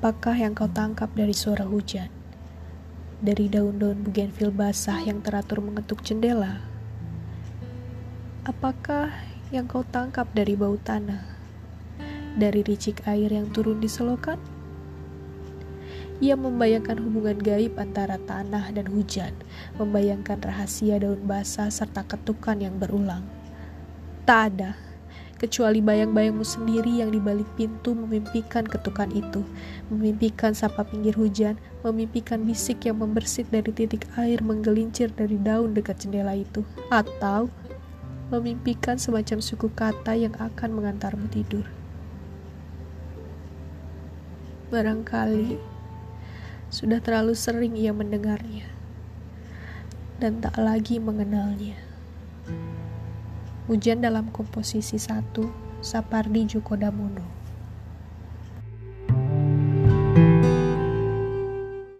[0.00, 2.08] Apakah yang kau tangkap dari suara hujan?
[3.20, 6.64] Dari daun-daun bugenvil basah yang teratur mengetuk jendela?
[8.48, 9.12] Apakah
[9.52, 11.20] yang kau tangkap dari bau tanah?
[12.32, 14.40] Dari ricik air yang turun di selokan?
[16.24, 19.36] Ia membayangkan hubungan gaib antara tanah dan hujan,
[19.76, 23.28] membayangkan rahasia daun basah serta ketukan yang berulang.
[24.24, 24.80] Tak ada
[25.40, 29.40] kecuali bayang-bayangmu sendiri yang di balik pintu memimpikan ketukan itu,
[29.88, 36.04] memimpikan sapa pinggir hujan, memimpikan bisik yang membersit dari titik air menggelincir dari daun dekat
[36.04, 36.60] jendela itu,
[36.92, 37.48] atau
[38.28, 41.64] memimpikan semacam suku kata yang akan mengantarmu tidur.
[44.68, 45.56] Barangkali
[46.70, 48.68] sudah terlalu sering ia mendengarnya
[50.20, 51.89] dan tak lagi mengenalnya.
[53.70, 55.46] Hujan dalam komposisi satu,
[55.78, 57.39] Sapardi Djoko Damono.